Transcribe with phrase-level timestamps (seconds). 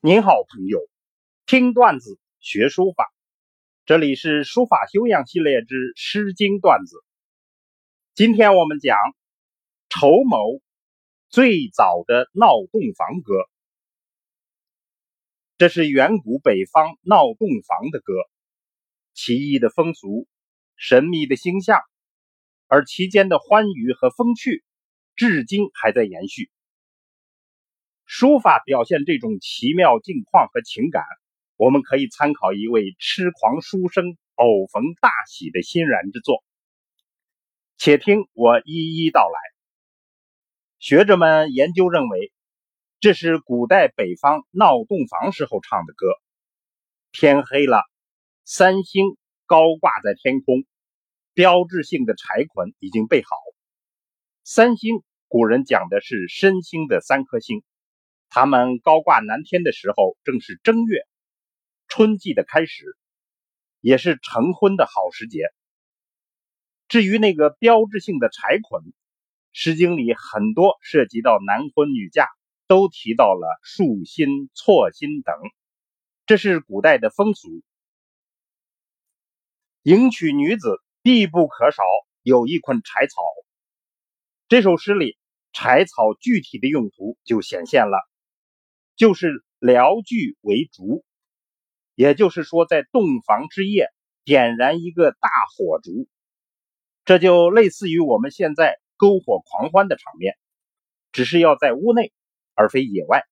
[0.00, 0.78] 您好，朋友，
[1.44, 3.12] 听段子学书法，
[3.84, 7.04] 这里是书法修养系列之《诗经》段子。
[8.14, 8.96] 今天我们讲
[9.88, 10.60] 仇谋
[11.28, 13.34] 最早的闹洞房歌，
[15.56, 18.12] 这是远古北方闹洞房的歌，
[19.14, 20.28] 奇异的风俗，
[20.76, 21.80] 神秘的星象，
[22.68, 24.62] 而其间的欢愉和风趣，
[25.16, 26.52] 至今还在延续。
[28.10, 31.04] 书法表现这种奇妙境况和情感，
[31.56, 36.42] 我们可以参考一位痴狂书生偶逢大喜的欣然之作。
[37.76, 39.38] 且听我一一道来。
[40.78, 42.32] 学者们研究认为，
[42.98, 46.06] 这是古代北方闹洞房时候唱的歌。
[47.12, 47.82] 天黑了，
[48.46, 50.64] 三星高挂在天空，
[51.34, 53.28] 标志性的柴捆已经备好。
[54.44, 57.62] 三星，古人讲的是申星的三颗星。
[58.30, 61.00] 他们高挂南天的时候，正是正月，
[61.88, 62.84] 春季的开始，
[63.80, 65.44] 也是成婚的好时节。
[66.88, 68.82] 至于那个标志性的柴捆，
[69.52, 72.28] 《诗经》里很多涉及到男婚女嫁，
[72.66, 75.34] 都提到了束心、错心等，
[76.26, 77.62] 这是古代的风俗。
[79.82, 81.82] 迎娶女子必不可少
[82.22, 83.22] 有一捆柴草。
[84.48, 85.16] 这首诗里，
[85.52, 87.98] 柴草具体的用途就显现了。
[88.98, 91.04] 就是燎炬为烛，
[91.94, 93.86] 也就是说，在洞房之夜
[94.24, 96.08] 点燃一个大火烛，
[97.04, 100.36] 这就类似于我们现在篝火狂欢的场面，
[101.12, 102.12] 只是要在屋内，
[102.54, 103.22] 而非野外。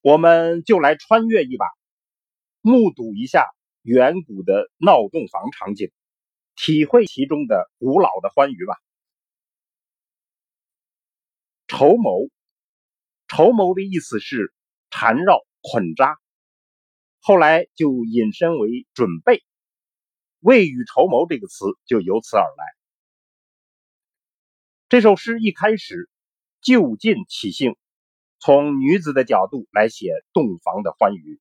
[0.00, 1.66] 我们就来穿越一把，
[2.62, 3.46] 目睹一下
[3.82, 5.92] 远古的闹洞房场景，
[6.56, 8.74] 体会其中的古老的欢愉吧。
[11.66, 12.30] 筹谋。
[13.28, 14.52] 筹谋的意思是
[14.90, 16.18] 缠绕、捆扎，
[17.20, 19.44] 后来就引申为准备。
[20.40, 22.64] 未雨绸缪这个词就由此而来。
[24.88, 26.08] 这首诗一开始
[26.62, 27.76] 就近起兴，
[28.38, 31.38] 从女子的角度来写洞房的欢愉。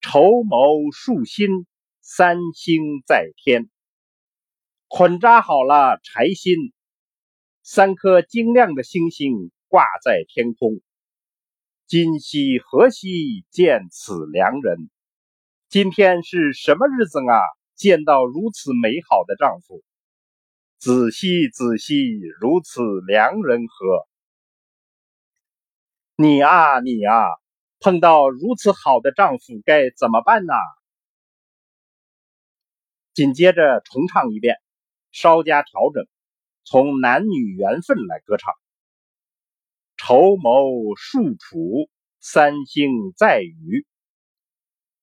[0.00, 1.66] 筹谋束心，
[2.00, 3.70] 三星在天，
[4.88, 6.72] 捆扎好了柴薪，
[7.62, 9.52] 三颗晶亮的星星。
[9.72, 10.82] 挂在天空，
[11.86, 14.90] 今夕何夕见此良人？
[15.70, 17.40] 今天是什么日子啊？
[17.74, 19.82] 见到如此美好的丈夫，
[20.76, 24.06] 仔细仔细，如此良人何？
[26.16, 27.24] 你啊你啊，
[27.80, 30.52] 碰到如此好的丈夫该怎么办呢？
[33.14, 34.56] 紧接着重唱一遍，
[35.12, 36.06] 稍加调整，
[36.62, 38.52] 从男女缘分来歌唱。
[40.04, 43.86] 筹谋束楚，三星在雨。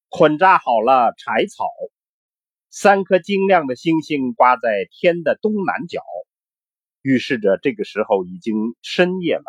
[0.09, 1.63] 捆扎好了柴草，
[2.69, 6.03] 三颗晶亮的星星挂在天的东南角，
[7.01, 9.45] 预示着这个时候已经深夜了。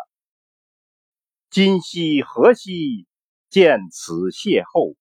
[1.49, 3.05] 今夕何夕
[3.49, 4.95] 见此邂逅？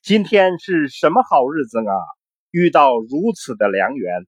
[0.00, 1.92] 今天是什么好日子啊？
[2.50, 4.26] 遇到如此的良缘。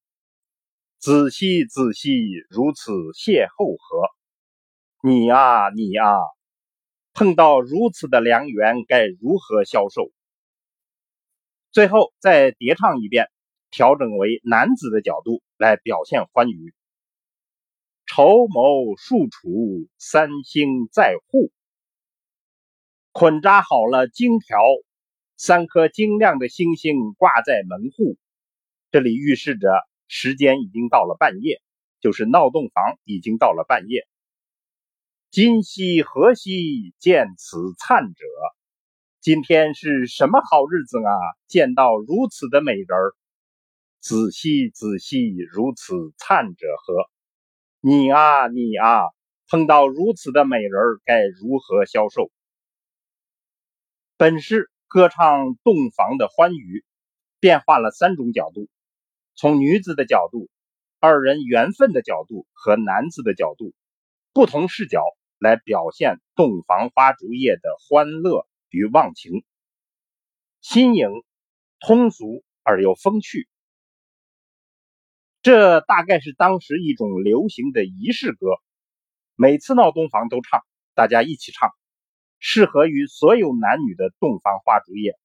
[1.02, 2.12] 仔细仔细，
[2.48, 4.08] 如此邂逅何？
[5.02, 6.14] 你啊你啊，
[7.12, 10.12] 碰到如此的良缘，该如何消受？
[11.72, 13.26] 最后再叠唱一遍，
[13.72, 16.72] 调整为男子的角度来表现欢愉。
[18.06, 21.50] 筹谋束楚，三星在户，
[23.10, 24.56] 捆扎好了金条，
[25.36, 28.16] 三颗晶亮的星星挂在门户，
[28.92, 29.68] 这里预示着。
[30.14, 31.62] 时间已经到了半夜，
[32.02, 34.06] 就是闹洞房已经到了半夜。
[35.30, 38.26] 今夕何夕见此灿者？
[39.22, 41.16] 今天是什么好日子啊？
[41.48, 43.14] 见到如此的美人儿。
[44.00, 47.08] 仔细仔细，如此灿者何？
[47.80, 49.04] 你啊你啊，
[49.48, 52.30] 碰到如此的美人儿，该如何消受？
[54.18, 56.84] 本诗歌唱洞房的欢愉，
[57.40, 58.68] 变化了三种角度。
[59.34, 60.50] 从女子的角度、
[61.00, 63.74] 二人缘分的角度和男子的角度，
[64.32, 65.02] 不同视角
[65.38, 69.44] 来表现洞房花烛夜的欢乐与忘情，
[70.60, 71.08] 新颖、
[71.80, 73.48] 通俗而又风趣。
[75.40, 78.46] 这大概是当时一种流行的仪式歌，
[79.34, 80.60] 每次闹洞房都唱，
[80.94, 81.70] 大家一起唱，
[82.38, 85.18] 适合于所有男女的洞房花烛夜。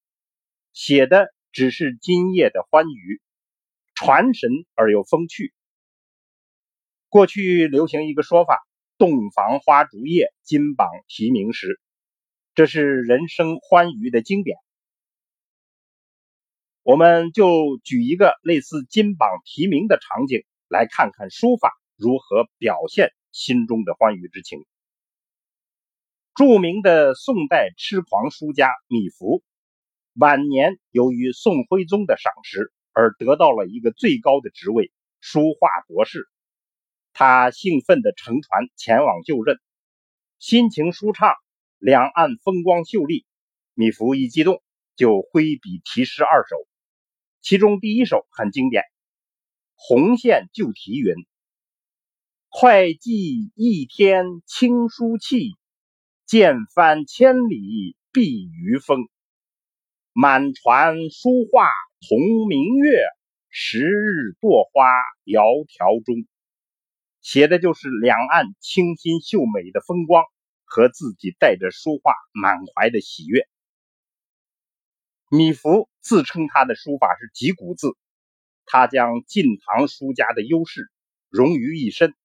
[0.73, 3.21] 写的只是今夜的欢愉。
[3.99, 5.55] 传神而又风趣。
[7.09, 8.59] 过去流行一个说法，
[8.99, 11.81] 洞房花烛夜，金榜题名时”，
[12.53, 14.59] 这是人生欢愉的经典。
[16.83, 24.63] 我们就举一个类似金榜题名的场景，来看看书法如何表现心中的欢愉之情。
[26.35, 29.41] 著名的宋代痴狂书家米芾，
[30.13, 34.91] 晚年由于宋徽宗的赏识，而得到了一个最高的职位——
[35.21, 36.27] 书画博士。
[37.13, 39.59] 他兴奋地乘船前往就任，
[40.39, 41.35] 心情舒畅，
[41.77, 43.23] 两岸风光秀丽。
[43.75, 44.63] 米芾一激动，
[44.95, 46.55] 就挥笔题诗二首，
[47.43, 48.81] 其中第一首很经典，
[49.75, 51.13] 《红线旧题》云
[52.49, 55.51] ：“会稽一天清书气。”
[56.25, 59.07] 剑翻千里避余风，
[60.19, 61.69] 满船书画
[62.09, 63.03] 同明月，
[63.49, 64.89] 十日落花
[65.25, 66.27] 窈窕中。
[67.21, 70.23] 写的就是两岸清新秀美的风光
[70.63, 73.47] 和自己带着书画满怀的喜悦。
[75.29, 77.95] 米芾自称他的书法是几股字，
[78.65, 80.89] 他将晋唐书家的优势
[81.29, 82.15] 融于一身，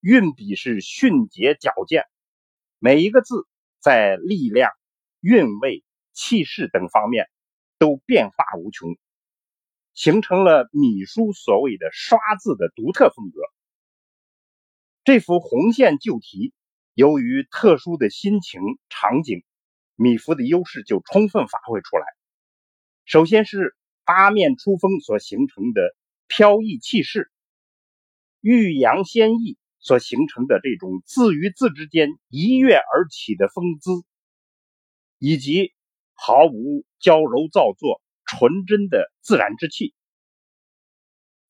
[0.00, 2.04] 运笔是迅捷矫健。
[2.78, 3.46] 每一个字
[3.80, 4.70] 在力量、
[5.20, 5.84] 韵味、
[6.16, 7.28] 气势等方面
[7.78, 8.96] 都变化无穷，
[9.92, 13.40] 形成了米书所谓的“刷字”的独特风格。
[15.04, 16.54] 这幅红线旧题，
[16.94, 19.44] 由于特殊的心情场景，
[19.94, 22.06] 米芾的优势就充分发挥出来。
[23.04, 25.94] 首先是八面出风所形成的
[26.26, 27.30] 飘逸气势，
[28.40, 29.56] 欲扬先抑。
[29.78, 33.92] 所形成的这种字与字之间一跃而起的风姿，
[35.18, 35.74] 以及
[36.16, 39.94] 毫无娇柔造作、纯真的自然之气。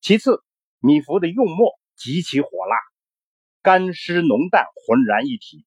[0.00, 0.42] 其次，
[0.80, 2.76] 米芾的用墨极其火辣，
[3.62, 5.64] 干湿浓淡浑然一体，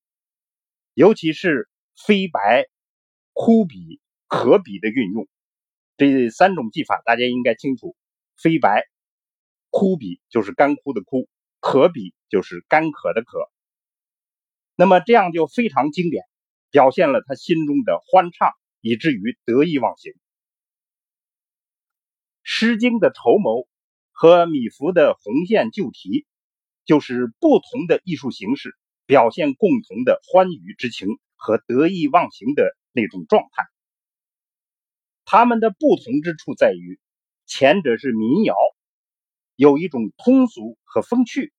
[0.94, 2.68] 尤其是飞白、
[3.34, 5.28] 枯笔、可笔的运用，
[5.98, 7.96] 这三种技法大家应该清楚。
[8.38, 8.86] 飞白、
[9.70, 11.28] 枯笔就是干枯的枯。
[11.62, 13.52] 可笔就是干渴的渴，
[14.78, 16.24] 那么这样就非常经典，
[16.72, 20.12] 表现了他心中的欢畅，以至于得意忘形。
[22.44, 23.68] 《诗经》的绸缪
[24.12, 26.26] 和米芾的红线旧题，
[26.86, 33.64] 就是不同的艺术形式，表现共同的欢愉之情和得意忘形的那种状态。
[35.26, 37.00] 他们的不同之处在于，
[37.46, 38.56] 前者是民谣。
[39.56, 41.54] 有一种通俗和风趣，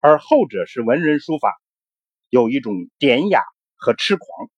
[0.00, 1.54] 而后者是文人书法，
[2.30, 3.42] 有一种典雅
[3.76, 4.50] 和痴狂。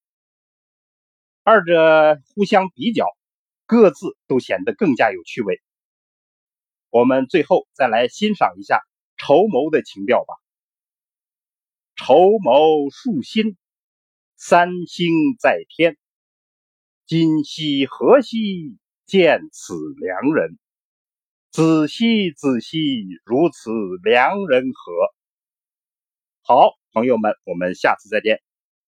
[1.45, 3.05] 二者互相比较，
[3.67, 5.61] 各自都显得更加有趣味。
[6.89, 8.81] 我们最后再来欣赏一下
[9.17, 10.35] 绸缪的情调吧。
[11.97, 13.57] 绸缪束心，
[14.37, 15.97] 三星在天。
[17.07, 20.59] 今夕何夕见此良人？
[21.51, 22.79] 仔细仔细，
[23.25, 23.71] 如此
[24.05, 24.93] 良人何？
[26.43, 28.41] 好，朋友们，我们下次再见。